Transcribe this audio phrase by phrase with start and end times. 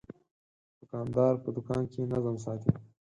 [0.79, 2.71] دوکاندار په دوکان کې نظم ساتي.